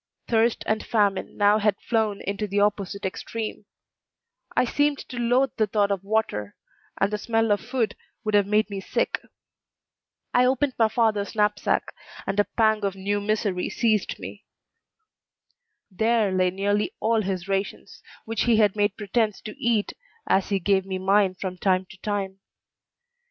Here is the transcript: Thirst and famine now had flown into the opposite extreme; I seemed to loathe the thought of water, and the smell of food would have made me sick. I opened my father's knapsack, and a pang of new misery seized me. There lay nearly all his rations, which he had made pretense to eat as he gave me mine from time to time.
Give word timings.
Thirst 0.27 0.63
and 0.65 0.83
famine 0.83 1.37
now 1.37 1.59
had 1.59 1.79
flown 1.79 2.21
into 2.21 2.47
the 2.47 2.59
opposite 2.59 3.05
extreme; 3.05 3.65
I 4.55 4.65
seemed 4.65 4.97
to 5.09 5.17
loathe 5.19 5.51
the 5.57 5.67
thought 5.67 5.91
of 5.91 6.03
water, 6.03 6.55
and 6.99 7.13
the 7.13 7.19
smell 7.19 7.51
of 7.51 7.61
food 7.61 7.95
would 8.23 8.33
have 8.33 8.47
made 8.47 8.71
me 8.71 8.79
sick. 8.81 9.21
I 10.33 10.45
opened 10.47 10.73
my 10.79 10.87
father's 10.87 11.35
knapsack, 11.35 11.93
and 12.25 12.39
a 12.39 12.45
pang 12.45 12.83
of 12.83 12.95
new 12.95 13.21
misery 13.21 13.69
seized 13.69 14.17
me. 14.17 14.43
There 15.91 16.31
lay 16.31 16.49
nearly 16.49 16.95
all 16.99 17.21
his 17.21 17.47
rations, 17.47 18.01
which 18.25 18.45
he 18.45 18.57
had 18.57 18.75
made 18.75 18.97
pretense 18.97 19.39
to 19.41 19.55
eat 19.63 19.93
as 20.25 20.49
he 20.49 20.57
gave 20.59 20.83
me 20.83 20.97
mine 20.97 21.35
from 21.35 21.59
time 21.59 21.85
to 21.91 21.97
time. 21.99 22.39